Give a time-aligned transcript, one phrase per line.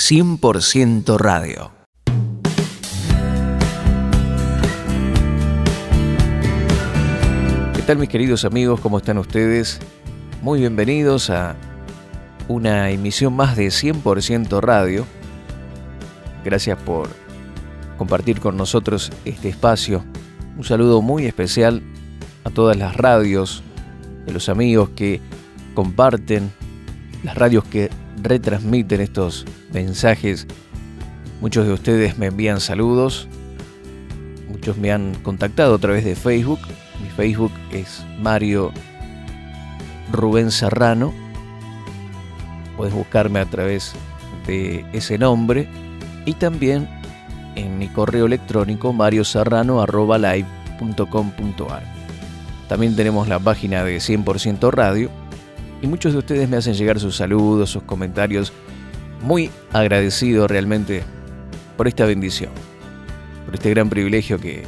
[0.00, 1.72] 100% Radio.
[7.74, 8.80] ¿Qué tal mis queridos amigos?
[8.80, 9.78] ¿Cómo están ustedes?
[10.40, 11.54] Muy bienvenidos a
[12.48, 15.04] una emisión más de 100% Radio.
[16.46, 17.10] Gracias por
[17.98, 20.02] compartir con nosotros este espacio.
[20.56, 21.82] Un saludo muy especial
[22.44, 23.62] a todas las radios,
[24.24, 25.20] de los amigos que
[25.74, 26.50] comparten,
[27.22, 27.90] las radios que
[28.22, 30.46] retransmiten estos mensajes.
[31.40, 33.26] Muchos de ustedes me envían saludos,
[34.48, 36.60] muchos me han contactado a través de Facebook.
[37.02, 38.72] Mi Facebook es Mario
[40.12, 41.14] Rubén Serrano.
[42.76, 43.94] Puedes buscarme a través
[44.46, 45.68] de ese nombre
[46.26, 46.88] y también
[47.56, 51.82] en mi correo electrónico marioserrano.live.com.ar.
[52.68, 55.10] También tenemos la página de 100% Radio
[55.82, 58.52] y muchos de ustedes me hacen llegar sus saludos, sus comentarios.
[59.22, 61.02] Muy agradecido realmente
[61.76, 62.50] por esta bendición,
[63.44, 64.64] por este gran privilegio que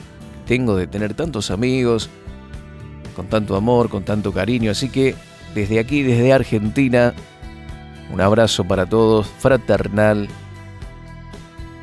[0.47, 2.11] tengo de tener tantos amigos,
[3.15, 4.71] con tanto amor, con tanto cariño.
[4.71, 5.15] Así que
[5.55, 7.15] desde aquí, desde Argentina,
[8.13, 10.29] un abrazo para todos, fraternal,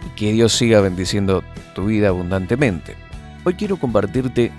[0.05, 1.43] y que Dios siga bendiciendo
[1.75, 2.95] tu vida abundantemente.
[3.45, 4.51] Hoy quiero compartirte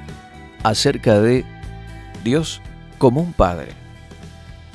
[0.62, 1.44] acerca de
[2.24, 2.60] Dios
[2.98, 3.79] como un Padre.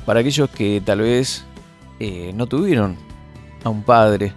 [0.06, 1.44] Para aquellos que tal vez
[2.00, 2.96] eh, no tuvieron
[3.64, 4.32] a un padre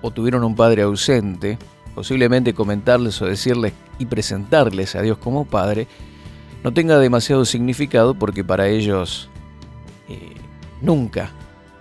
[0.00, 1.58] o tuvieron un padre ausente,
[1.94, 5.86] posiblemente comentarles o decirles y presentarles a Dios como Padre
[6.62, 9.28] no tenga demasiado significado porque para ellos
[10.08, 10.34] eh,
[10.80, 11.30] nunca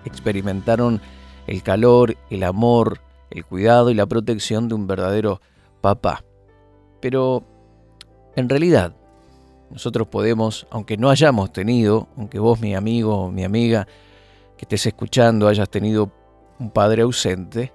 [0.05, 1.01] experimentaron
[1.47, 5.41] el calor, el amor, el cuidado y la protección de un verdadero
[5.81, 6.23] papá.
[7.01, 7.43] Pero
[8.35, 8.95] en realidad,
[9.73, 13.87] nosotros podemos, aunque no hayamos tenido, aunque vos, mi amigo o mi amiga,
[14.55, 16.11] que estés escuchando, hayas tenido
[16.59, 17.73] un Padre ausente,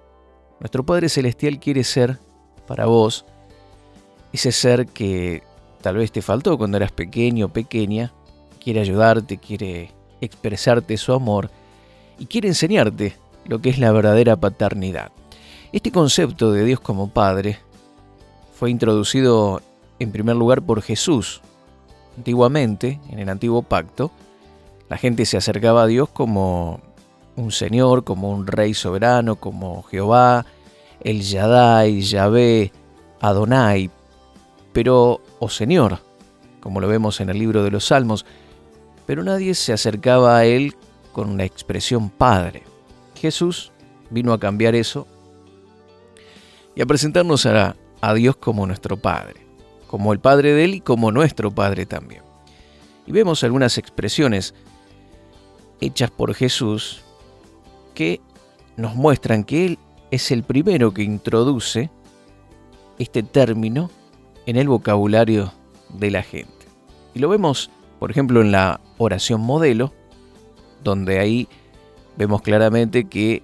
[0.61, 2.19] nuestro Padre Celestial quiere ser
[2.69, 3.25] para vos
[4.33, 5.43] ese ser que
[5.83, 8.13] tal vez te faltó cuando eras pequeño o pequeña,
[8.63, 11.51] quiere ayudarte, quiere expresarte su amor
[12.19, 13.17] y quiere enseñarte
[13.47, 15.11] lo que es la verdadera paternidad.
[15.73, 17.59] Este concepto de Dios como Padre
[18.55, 19.63] fue introducido
[19.99, 21.41] en primer lugar por Jesús
[22.19, 24.11] Antiguamente, en el antiguo pacto,
[24.89, 26.81] la gente se acercaba a Dios como
[27.37, 30.45] un Señor, como un Rey soberano, como Jehová,
[31.01, 32.73] el Yadai, Yahvé,
[33.21, 33.89] Adonai,
[34.73, 36.01] pero, o Señor,
[36.61, 38.27] como lo vemos en el libro de los Salmos,
[39.07, 40.75] pero nadie se acercaba a Él
[41.13, 42.65] con la expresión Padre.
[43.15, 43.71] Jesús
[44.11, 45.07] vino a cambiar eso
[46.75, 49.48] y a presentarnos a, a Dios como nuestro Padre
[49.89, 52.23] como el Padre de Él y como nuestro Padre también.
[53.07, 54.55] Y vemos algunas expresiones
[55.81, 57.03] hechas por Jesús
[57.95, 58.21] que
[58.77, 59.79] nos muestran que Él
[60.11, 61.91] es el primero que introduce
[62.99, 63.91] este término
[64.47, 65.53] en el vocabulario
[65.95, 66.53] de la gente.
[67.15, 69.93] Y lo vemos, por ejemplo, en la oración modelo,
[70.85, 71.49] donde ahí
[72.17, 73.43] vemos claramente que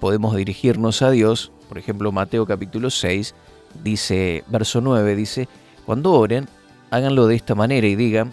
[0.00, 1.52] podemos dirigirnos a Dios.
[1.68, 3.34] Por ejemplo, Mateo capítulo 6,
[3.82, 5.48] dice, verso 9, dice,
[5.86, 6.48] cuando oren,
[6.90, 8.32] háganlo de esta manera y digan,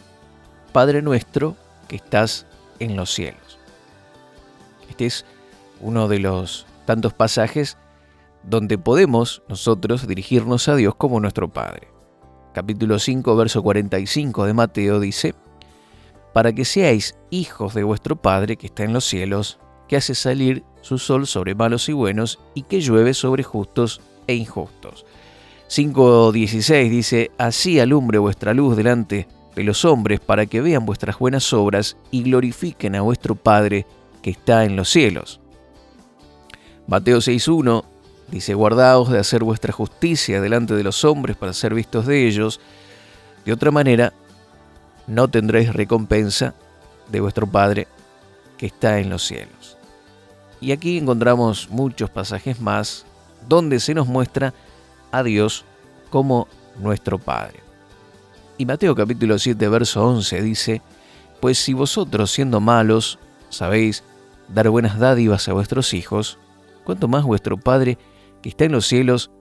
[0.72, 1.56] Padre nuestro
[1.88, 2.46] que estás
[2.80, 3.60] en los cielos.
[4.90, 5.26] Este es
[5.82, 7.78] uno de los tantos pasajes
[8.44, 11.88] donde podemos nosotros dirigirnos a Dios como nuestro Padre.
[12.54, 15.36] Capítulo 5, verso 45 de Mateo dice,
[16.34, 20.64] para que seáis hijos de vuestro Padre que está en los cielos, que hace salir
[20.82, 25.06] su sol sobre malos y buenos y que llueve sobre justos e injustos.
[25.72, 31.54] 5.16 dice, Así alumbre vuestra luz delante de los hombres para que vean vuestras buenas
[31.54, 33.88] obras y glorifiquen a vuestro Padre
[34.22, 35.40] que está en los cielos.
[36.88, 37.86] Mateo 6.1
[38.30, 42.60] dice, Guardaos de hacer vuestra justicia delante de los hombres para ser vistos de ellos,
[43.46, 44.12] de otra manera
[45.08, 46.54] no tendréis recompensa
[47.10, 47.88] de vuestro Padre
[48.58, 49.78] que está en los cielos.
[50.60, 53.06] Y aquí encontramos muchos pasajes más
[53.48, 54.54] donde se nos muestra
[55.12, 55.66] a Dios
[56.10, 56.48] como
[56.80, 57.60] nuestro Padre.
[58.58, 60.82] Y Mateo capítulo 7, verso 11 dice,
[61.40, 63.20] Pues si vosotros siendo malos
[63.50, 64.04] sabéis
[64.48, 66.38] dar buenas dádivas a vuestros hijos,
[66.84, 67.98] cuanto más vuestro Padre
[68.42, 69.32] que está en los cielos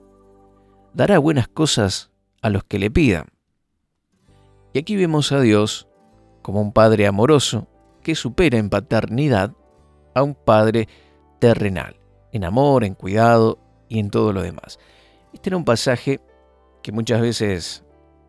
[0.93, 3.27] dará buenas cosas a los que le pidan.
[4.73, 5.87] Y aquí vemos a Dios
[6.41, 7.67] como un Padre amoroso
[8.01, 9.53] que supera en paternidad
[10.15, 10.87] a un Padre
[11.39, 11.97] terrenal,
[12.31, 13.59] en amor, en cuidado
[13.89, 14.79] y en todo lo demás.
[15.33, 16.19] Este era un pasaje
[16.81, 17.83] que muchas veces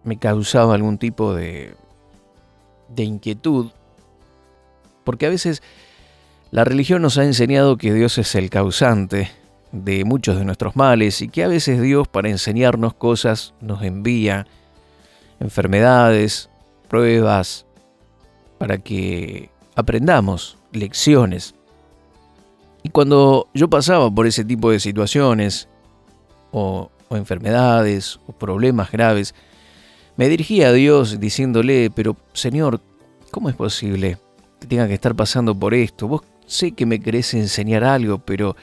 [0.04, 1.74] me causaba algún tipo de,
[2.88, 3.70] de inquietud,
[5.04, 5.62] porque a veces
[6.52, 9.30] La religión nos ha enseñado que Dios es el causante
[9.72, 14.46] de muchos de nuestros males y que a veces Dios para enseñarnos cosas nos envía
[15.40, 16.50] enfermedades,
[16.88, 17.64] pruebas,
[18.58, 21.54] para que aprendamos lecciones.
[22.82, 25.70] Y cuando yo pasaba por ese tipo de situaciones,
[26.50, 29.34] o, enfermedades, o problemas graves,
[30.16, 32.80] me dirigía a Dios diciéndole, pero Señor,
[33.30, 34.18] ¿cómo es posible
[34.60, 36.08] que tenga que estar pasando por esto?
[36.08, 38.56] Vos sé que me querés enseñar algo, pero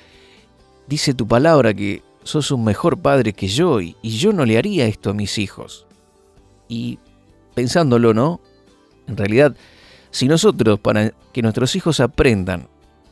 [0.88, 4.58] dice tu palabra que sos un mejor padre que yo y, y yo no le
[4.58, 5.88] haría esto a mis hijos.
[6.68, 7.00] Y
[7.56, 8.42] pensándolo, ¿no?
[9.08, 9.56] En realidad,
[10.12, 12.68] si nosotros, para que nuestros hijos aprendan,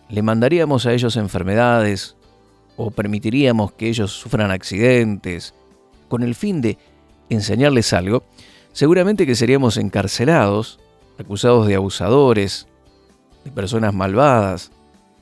[0.09, 2.16] le mandaríamos a ellos enfermedades
[2.77, 5.53] o permitiríamos que ellos sufran accidentes,
[6.07, 6.77] con el fin de
[7.29, 8.23] enseñarles algo,
[8.71, 10.79] seguramente que seríamos encarcelados,
[11.19, 12.67] acusados de abusadores,
[13.43, 14.71] de personas malvadas,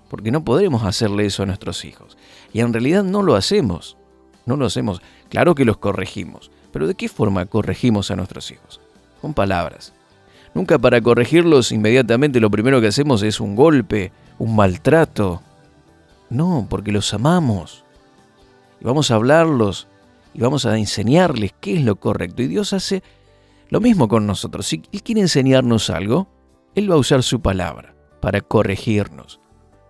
[0.09, 2.17] porque no podremos hacerle eso a nuestros hijos.
[2.53, 3.97] Y en realidad no lo hacemos,
[4.45, 5.01] no lo hacemos.
[5.29, 8.79] Claro que los corregimos, pero ¿de qué forma corregimos a nuestros hijos?
[9.21, 9.93] Con palabras.
[10.53, 15.41] Nunca para corregirlos inmediatamente lo primero que hacemos es un golpe, un maltrato.
[16.29, 17.83] No, porque los amamos.
[18.81, 19.87] Y vamos a hablarlos
[20.33, 22.41] y vamos a enseñarles qué es lo correcto.
[22.41, 23.03] Y Dios hace
[23.69, 24.65] lo mismo con nosotros.
[24.65, 26.27] Si Él quiere enseñarnos algo,
[26.75, 29.39] Él va a usar su palabra para corregirnos.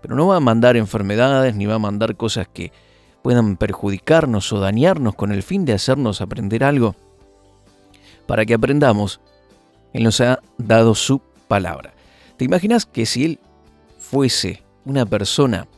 [0.02, 2.72] Pero no va a mandar enfermedades ni va a mandar cosas que
[3.24, 6.96] puedan perjudicarnos o dañarnos con el fin de hacernos aprender algo.
[8.28, 9.20] Para que aprendamos
[9.96, 11.94] él nos ha dado su palabra.
[12.36, 13.40] ¿Te imaginas que si Él
[13.98, 15.70] fuese una persona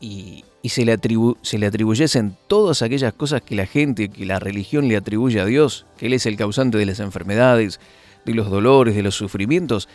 [0.00, 0.98] y, se, le
[1.42, 5.44] se le atribuyesen todas aquellas cosas que la gente, que la religión le atribuye a
[5.44, 7.80] Dios, que Él es el causante de las enfermedades,
[8.24, 9.88] de los dolores, de los sufrimientos,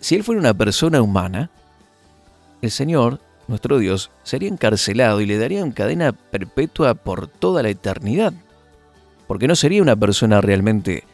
[0.00, 1.50] si Él fuera una persona humana,
[2.62, 8.32] el Señor, nuestro Dios, sería encarcelado y le darían cadena perpetua por toda la eternidad,
[9.26, 11.04] porque no sería una persona realmente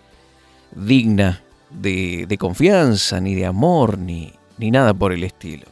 [0.75, 5.67] digna de, confianza, ni de amor, ni, ni nada por el estilo.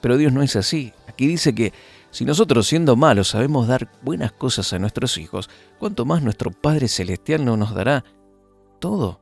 [0.00, 0.92] Pero Dios no es así.
[1.18, 1.72] Aquí dice que
[2.12, 5.50] si nosotros siendo malos sabemos dar buenas cosas a nuestros hijos,
[5.80, 8.04] ¿cuánto más nuestro Padre Celestial no nos dará
[8.78, 9.20] todo?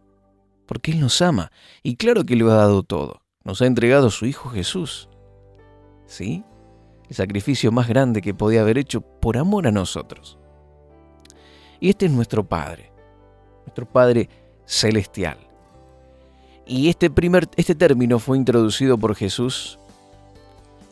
[0.66, 1.50] Porque Él nos ama.
[1.82, 3.22] Y claro que le ha dado todo.
[3.44, 5.08] Nos ha entregado su Hijo Jesús.
[6.04, 6.44] ¿Sí?
[7.08, 10.36] El sacrificio más grande que podía haber hecho por amor a nosotros.
[11.80, 12.92] Y este es nuestro Padre.
[13.64, 14.28] Nuestro Padre
[14.66, 15.38] Celestial.
[16.66, 19.78] Y este, primer, este término fue introducido por Jesús,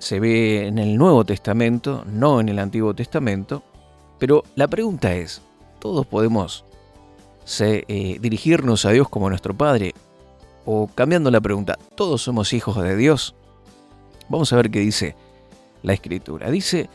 [0.05, 3.62] se ve en el Nuevo Testamento, no en el Antiguo Testamento,
[4.19, 5.41] pero la pregunta es,
[5.79, 6.67] ¿todos podemos
[7.59, 9.95] eh, dirigirnos a Dios como nuestro Padre?
[10.67, 13.35] O cambiando la pregunta, ¿todos somos hijos de Dios?
[14.29, 15.17] Vamos a ver qué dice
[15.83, 16.50] la Escritura.
[16.50, 16.91] Dice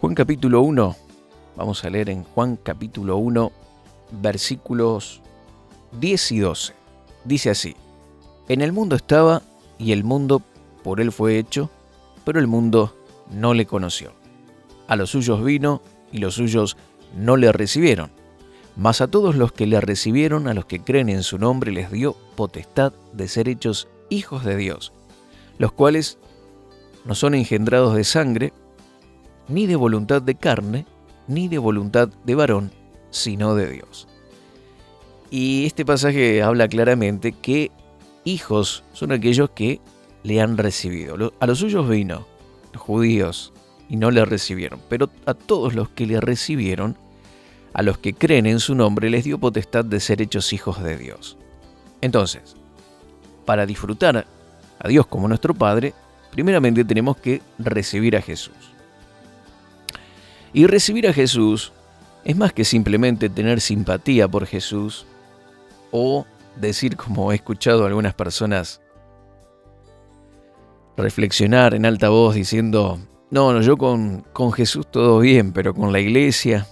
[0.00, 0.96] Juan capítulo 1,
[1.56, 3.52] vamos a leer en Juan capítulo 1,
[4.22, 5.20] versículos
[6.00, 6.72] 10 y 12.
[7.26, 7.76] Dice así,
[8.48, 9.42] en el mundo estaba
[9.78, 10.40] y el mundo
[10.82, 11.68] por él fue hecho,
[12.24, 12.96] pero el mundo
[13.30, 14.12] no le conoció.
[14.88, 16.76] A los suyos vino y los suyos
[17.16, 18.10] no le recibieron.
[18.76, 21.90] Mas a todos los que le recibieron, a los que creen en su nombre, les
[21.90, 24.92] dio potestad de ser hechos hijos de Dios,
[25.58, 26.18] los cuales
[27.04, 28.52] no son engendrados de sangre,
[29.48, 30.86] ni de voluntad de carne,
[31.26, 32.70] ni de voluntad de varón,
[33.10, 34.08] sino de Dios.
[35.30, 37.70] Y este pasaje habla claramente que
[38.24, 39.80] hijos son aquellos que
[40.22, 41.32] le han recibido.
[41.40, 42.26] A los suyos vino,
[42.72, 43.52] los judíos,
[43.88, 44.80] y no le recibieron.
[44.88, 46.96] Pero a todos los que le recibieron,
[47.74, 50.96] a los que creen en su nombre, les dio potestad de ser hechos hijos de
[50.96, 51.36] Dios.
[52.00, 52.56] Entonces,
[53.44, 54.26] para disfrutar
[54.78, 55.94] a Dios como nuestro Padre,
[56.30, 58.54] primeramente tenemos que recibir a Jesús.
[60.52, 61.72] Y recibir a Jesús
[62.24, 65.06] es más que simplemente tener simpatía por Jesús,
[65.90, 66.26] o
[66.56, 68.81] decir, como he escuchado a algunas personas
[70.96, 72.98] reflexionar en alta voz diciendo,
[73.30, 76.66] no, no, yo con, con Jesús todo bien, pero con la iglesia,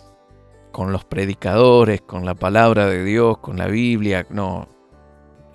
[0.73, 4.69] con los predicadores, con la palabra de Dios, con la Biblia, no.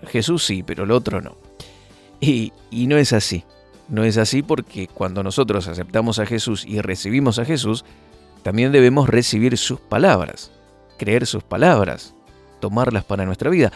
[0.07, 1.37] Jesús sí, pero el otro no.
[2.19, 3.43] Y, y no es así.
[3.87, 7.85] No es así porque cuando nosotros aceptamos a Jesús y recibimos a Jesús,
[8.41, 10.51] también debemos recibir sus palabras,
[10.97, 12.15] creer sus palabras,
[12.59, 13.71] tomarlas para nuestra vida.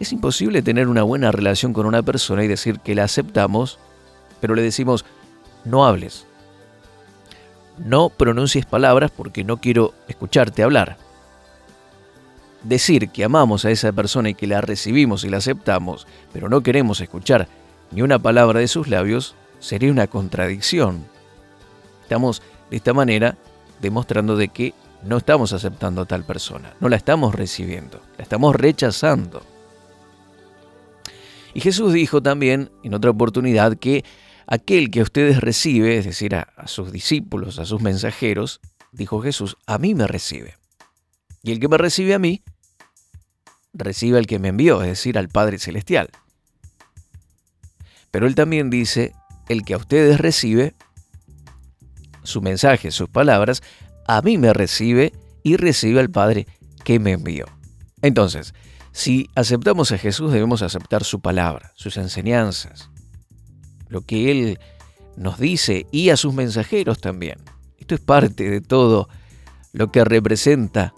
[0.00, 3.78] Es imposible tener una buena relación con una persona y decir que la aceptamos,
[4.44, 5.06] pero le decimos,
[5.64, 6.26] no hables.
[7.78, 10.98] No pronuncies palabras porque no quiero escucharte hablar.
[12.62, 16.62] Decir que amamos a esa persona y que la recibimos y la aceptamos, pero no
[16.62, 17.48] queremos escuchar
[17.90, 21.06] ni una palabra de sus labios, sería una contradicción.
[22.02, 23.38] Estamos de esta manera
[23.80, 24.74] demostrando de que
[25.04, 29.40] no estamos aceptando a tal persona, no la estamos recibiendo, la estamos rechazando.
[31.54, 34.04] Y Jesús dijo también en otra oportunidad que
[34.46, 38.60] aquel que ustedes recibe, es decir, a, a sus discípulos, a sus mensajeros,
[38.92, 40.56] dijo Jesús, a mí me recibe.
[41.42, 42.42] Y el que me recibe a mí,
[43.72, 46.10] recibe al que me envió, es decir, al Padre Celestial.
[48.10, 49.12] Pero él también dice,
[49.48, 50.74] el que a ustedes recibe,
[52.22, 53.62] su mensaje, sus palabras,
[54.06, 56.46] a mí me recibe y recibe al Padre
[56.84, 57.46] que me envió.
[58.02, 58.54] Entonces,
[58.92, 62.90] si aceptamos a Jesús debemos aceptar su palabra, sus enseñanzas,
[63.88, 64.58] lo que Él
[65.16, 67.38] nos dice y a sus mensajeros también.
[67.78, 69.08] Esto es parte de todo
[69.72, 70.94] lo que representa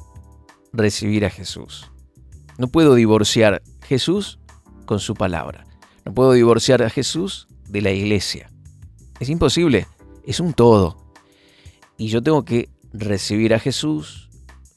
[0.73, 1.90] recibir a Jesús.
[2.59, 4.38] No puedo divorciar Jesús
[4.85, 5.66] con su palabra.
[6.05, 8.50] No puedo divorciar a Jesús de la iglesia.
[9.19, 9.87] Es imposible,
[10.25, 11.12] es un todo.
[11.99, 14.31] Y yo tengo que recibir a Jesús,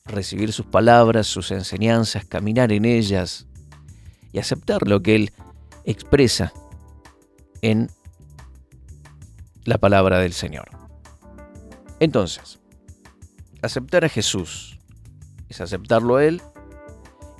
[0.05, 3.47] recibir sus palabras, sus enseñanzas, caminar en ellas
[4.31, 5.31] y aceptar lo que Él
[5.85, 6.53] expresa
[7.61, 7.89] en
[9.69, 10.67] la palabra del Señor.
[11.99, 12.59] Entonces,
[13.61, 14.79] aceptar a Jesús
[15.47, 16.41] es aceptarlo a Él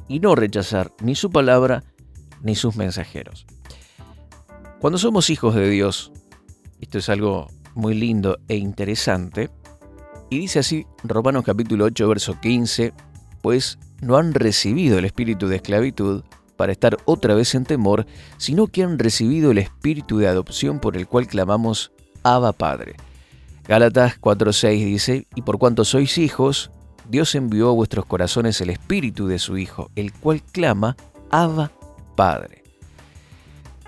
[0.08, 1.84] y no rechazar ni su palabra
[2.44, 3.48] ni sus mensajeros.
[4.80, 6.12] Cuando somos hijos de Dios,
[6.80, 9.50] esto es algo muy lindo e interesante,
[10.30, 12.94] y dice así Romanos capítulo 8, verso 15,
[13.42, 16.24] pues no han recibido el espíritu de esclavitud
[16.58, 18.06] para estar otra vez en temor,
[18.38, 21.92] sino que han recibido el espíritu de adopción por el cual clamamos
[22.24, 22.96] Abba Padre.
[23.68, 26.72] Gálatas 4:6 dice, y por cuanto sois hijos,
[27.08, 30.96] Dios envió a vuestros corazones el espíritu de su Hijo, el cual clama
[31.30, 31.72] Abba
[32.16, 32.64] Padre.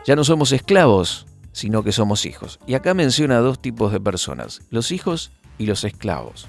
[0.05, 2.59] Ya no somos esclavos, sino que somos hijos.
[2.65, 6.47] Y acá menciona dos tipos de personas, los hijos y los esclavos.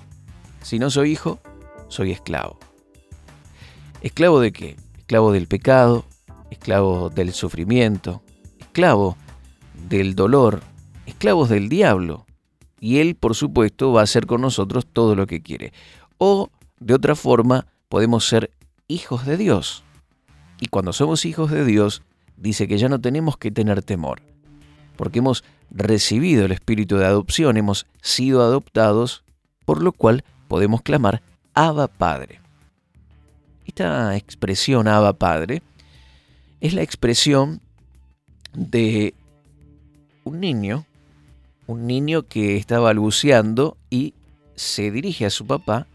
[0.63, 1.41] Si no soy hijo,
[1.89, 2.59] soy esclavo.
[4.01, 4.77] ¿Esclavo de qué?
[4.99, 6.05] Esclavo del pecado,
[6.51, 8.23] esclavo del sufrimiento,
[8.59, 9.17] esclavo
[9.89, 10.63] del dolor,
[11.07, 12.27] esclavos del diablo.
[12.81, 15.73] Y él, por supuesto, va a hacer con nosotros todo lo que quiere.
[16.19, 18.51] O, de otra forma, podemos ser
[18.89, 19.85] hijos de Dios.
[20.61, 22.03] Y cuando somos hijos de Dios,
[22.37, 24.21] dice que ya no tenemos que tener temor,
[24.97, 29.25] porque hemos recibido el espíritu de adopción, hemos sido adoptados,
[29.65, 31.23] por lo cual podemos clamar
[31.55, 32.41] Abba Padre.
[33.65, 35.63] Esta expresión Abba Padre
[36.61, 37.61] es la expresión
[38.53, 39.15] de
[40.25, 40.85] un niño,
[41.73, 44.15] un niño que está balbuceando y
[44.55, 45.87] se dirige a su papá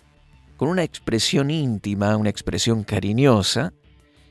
[0.58, 3.74] con una expresión íntima, una expresión cariñosa.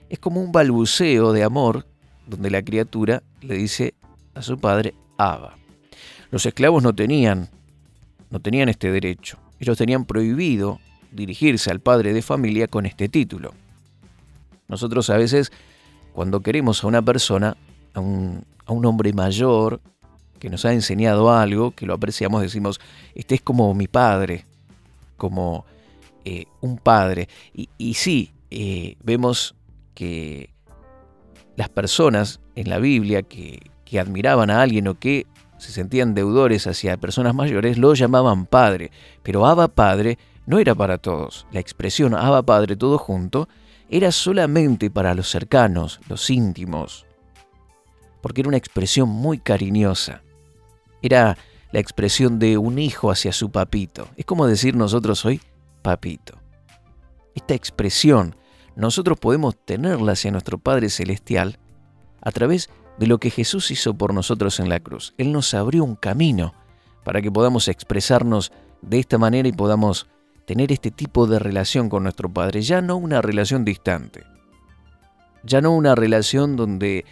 [0.09, 1.87] Es como un balbuceo de amor
[2.26, 3.95] donde la criatura le dice
[4.35, 4.95] a su padre
[6.31, 7.49] los esclavos no tenían,
[8.31, 9.38] no tenían este derecho.
[9.59, 10.79] Ellos tenían prohibido
[11.11, 13.55] dirigirse al padre de familia con este título.
[14.69, 15.53] Nosotros a veces,
[16.12, 17.57] cuando queremos a una persona,
[17.95, 19.81] a un, hombre mayor,
[20.47, 22.79] que nos ha enseñado algo, que lo apreciamos, decimos,
[23.17, 24.47] este es como mi padre,
[25.17, 25.67] como
[26.25, 27.29] eh, un padre.
[27.53, 29.57] Y, sí, eh, vemos
[29.93, 30.50] que
[31.57, 35.26] las personas en la Biblia que, que admiraban a alguien o que
[35.59, 38.93] se sentían deudores hacia personas mayores, lo llamaban padre.
[39.25, 41.49] Pero Abba Padre no era para todos.
[41.50, 43.49] La expresión Abba Padre todo junto
[43.88, 47.05] era solamente para los cercanos, los íntimos.
[48.21, 50.23] Porque era una expresión muy cariñosa.
[51.03, 51.37] Era
[51.73, 54.09] la expresión de un hijo hacia su papito.
[54.17, 55.41] Es como decir nosotros hoy
[55.83, 56.38] papito.
[57.35, 58.37] Esta expresión
[58.76, 61.59] nosotros podemos tenerla hacia nuestro Padre Celestial
[62.21, 65.15] a través de lo que Jesús hizo por nosotros en la cruz.
[65.19, 66.55] Él nos abrió un camino
[67.05, 70.09] para que podamos expresarnos de esta manera y podamos
[70.47, 74.25] tener este tipo de relación con nuestro Padre, ya no una relación distante,
[75.43, 77.05] ya no una relación donde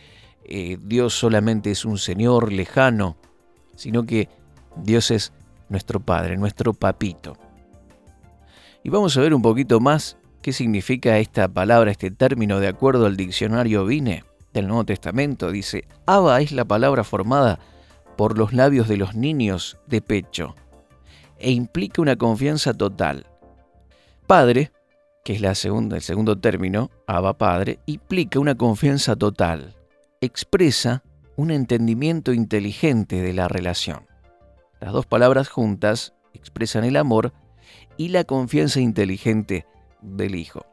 [0.45, 3.17] eh, Dios solamente es un Señor lejano,
[3.75, 4.29] sino que
[4.77, 5.33] Dios es
[5.69, 7.37] nuestro Padre, nuestro papito.
[8.83, 13.07] Y vamos a ver un poquito más qué significa esta palabra, este término de acuerdo
[13.07, 15.51] al diccionario Vine del Nuevo Testamento.
[15.51, 17.59] Dice, Abba es la palabra formada
[18.17, 20.55] por los labios de los niños de pecho
[21.39, 23.27] e implica una confianza total.
[24.27, 24.71] Padre,
[25.25, 29.75] que es la segunda, el segundo término, Abba Padre, implica una confianza total.
[30.21, 31.03] Expresa
[31.37, 34.07] un entendimiento inteligente de la relación.
[34.81, 37.33] Las dos palabras juntas expresan el amor
[37.97, 39.67] y la confianza inteligente
[40.01, 40.67] del Hijo.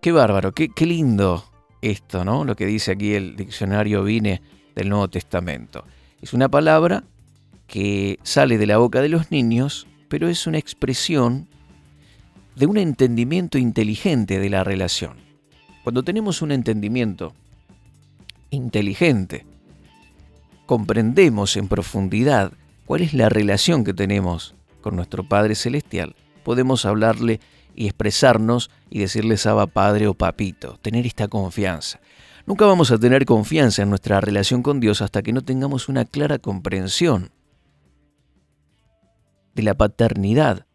[0.00, 1.44] Qué bárbaro, qué, qué lindo
[1.82, 2.44] esto, ¿no?
[2.44, 4.42] Lo que dice aquí el diccionario Vine
[4.74, 5.84] del Nuevo Testamento.
[6.20, 7.04] Es una palabra
[7.66, 11.48] que sale de la boca de los niños, pero es una expresión
[12.54, 15.16] de un entendimiento inteligente de la relación.
[15.84, 17.34] Cuando tenemos un entendimiento
[18.50, 19.46] inteligente,
[20.66, 22.52] comprendemos en profundidad
[22.84, 27.40] cuál es la relación que tenemos con nuestro Padre Celestial, podemos hablarle
[27.74, 32.00] y expresarnos y decirle Saba Padre o Papito, tener esta confianza.
[32.46, 36.04] Nunca vamos a tener confianza en nuestra relación con Dios hasta que no tengamos una
[36.04, 37.30] clara comprensión
[39.54, 40.66] de la paternidad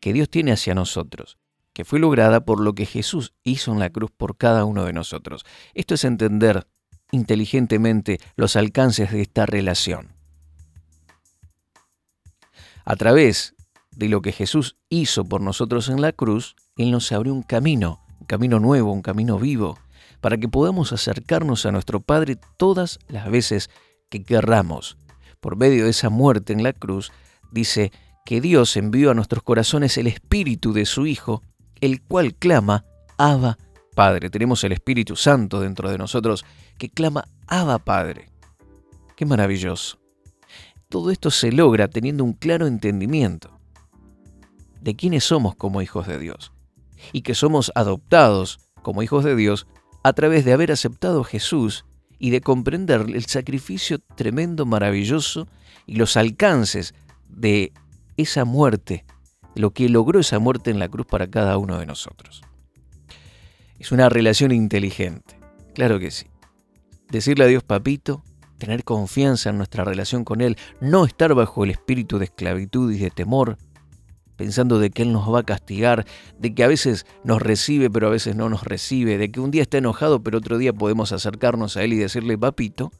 [0.00, 1.36] que Dios tiene hacia nosotros,
[1.74, 4.94] que fue lograda por lo que Jesús hizo en la cruz por cada uno de
[4.94, 5.44] nosotros.
[5.74, 6.66] Esto es entender
[7.10, 10.14] inteligentemente los alcances de esta relación.
[12.84, 13.54] A través
[13.90, 18.00] de lo que Jesús hizo por nosotros en la cruz, Él nos abrió un camino,
[18.18, 19.78] un camino nuevo, un camino vivo,
[20.20, 23.70] para que podamos acercarnos a nuestro Padre todas las veces
[24.08, 24.96] que querramos.
[25.40, 27.12] Por medio de esa muerte en la cruz,
[27.50, 27.92] dice
[28.24, 31.42] que Dios envió a nuestros corazones el Espíritu de su Hijo,
[31.80, 32.84] el cual clama,
[33.16, 33.58] Abba
[33.94, 34.30] Padre.
[34.30, 36.44] Tenemos el Espíritu Santo dentro de nosotros
[36.80, 38.30] que clama, Abba Padre.
[39.14, 39.98] Qué maravilloso.
[40.88, 43.60] Todo esto se logra teniendo un claro entendimiento
[44.80, 46.52] de quiénes somos como hijos de Dios
[47.12, 49.66] y que somos adoptados como hijos de Dios
[50.02, 51.84] a través de haber aceptado a Jesús
[52.18, 55.48] y de comprender el sacrificio tremendo, maravilloso
[55.86, 56.94] y los alcances
[57.28, 57.74] de
[58.16, 59.04] esa muerte,
[59.54, 62.40] lo que logró esa muerte en la cruz para cada uno de nosotros.
[63.78, 65.38] Es una relación inteligente,
[65.74, 66.29] claro que sí.
[67.10, 68.22] Decirle a Dios, papito,
[68.58, 72.98] tener confianza en nuestra relación con Él, no estar bajo el espíritu de esclavitud y
[72.98, 73.58] de temor,
[74.36, 76.06] pensando de que Él nos va a castigar,
[76.38, 79.50] de que a veces nos recibe pero a veces no nos recibe, de que un
[79.50, 82.92] día está enojado pero otro día podemos acercarnos a Él y decirle papito,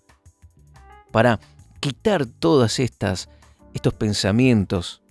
[1.13, 1.39] para
[1.81, 3.29] quitar todas estas
[3.75, 5.03] estos pensamientos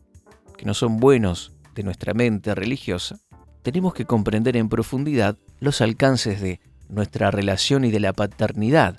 [0.58, 3.20] que no son buenos de nuestra mente religiosa,
[3.62, 6.60] tenemos que comprender en profundidad los alcances de
[6.90, 8.96] nuestra relación y de la paternidad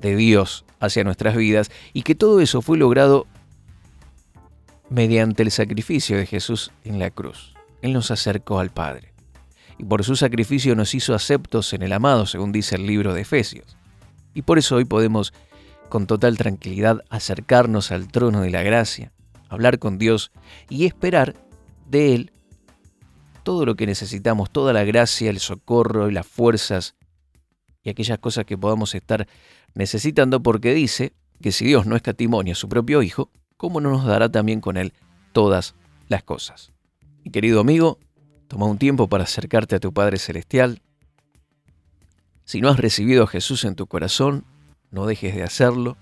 [0.00, 3.26] de Dios hacia nuestras vidas y que todo eso fue logrado
[4.88, 7.54] mediante el sacrificio de Jesús en la cruz.
[7.82, 9.12] Él nos acercó al Padre.
[9.78, 13.22] Y por su sacrificio nos hizo aceptos en el amado, según dice el libro de
[13.22, 13.76] Efesios.
[14.32, 15.34] Y por eso hoy podemos
[15.88, 19.12] con total tranquilidad acercarnos al trono de la gracia,
[19.48, 20.32] hablar con Dios
[20.68, 21.34] y esperar
[21.88, 22.32] de Él
[23.42, 26.95] todo lo que necesitamos, toda la gracia, el socorro y las fuerzas
[27.86, 29.28] y aquellas cosas que podamos estar
[29.74, 34.04] necesitando porque dice que si Dios no escatimonia a su propio Hijo, ¿cómo no nos
[34.04, 34.92] dará también con Él
[35.30, 35.76] todas
[36.08, 36.72] las cosas?
[37.24, 38.00] Mi querido amigo,
[38.48, 40.82] toma un tiempo para acercarte a tu Padre Celestial.
[42.44, 44.44] Si no has recibido a Jesús en tu corazón,
[44.90, 45.96] no dejes de hacerlo,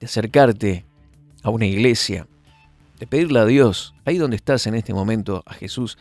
[0.00, 0.84] de acercarte
[1.44, 2.26] a una iglesia,
[2.98, 5.96] de pedirle a Dios, ahí donde estás en este momento, a Jesús,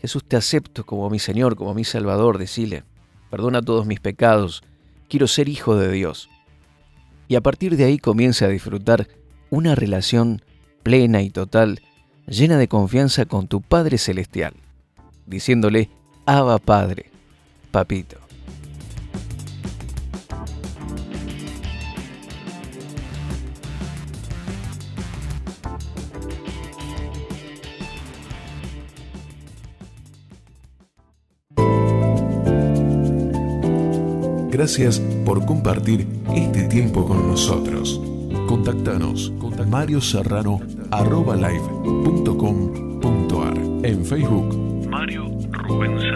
[0.00, 2.84] Jesús te acepto como mi Señor, como mi Salvador, decile,
[3.30, 4.62] perdona todos mis pecados,
[5.08, 6.28] quiero ser hijo de Dios.
[7.28, 9.08] Y a partir de ahí comienza a disfrutar
[9.50, 10.42] una relación
[10.82, 11.80] plena y total,
[12.26, 14.54] llena de confianza con tu Padre Celestial,
[15.26, 15.90] diciéndole,
[16.26, 17.10] Abba Padre,
[17.70, 18.27] Papito.
[34.58, 38.00] Gracias por compartir este tiempo con nosotros.
[38.48, 40.60] Contactanos con Mario Serrano
[43.84, 46.07] En Facebook, Mario Serrano.